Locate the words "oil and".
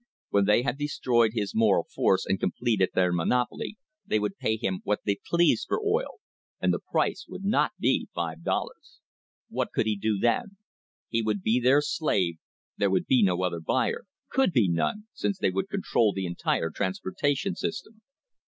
5.79-6.73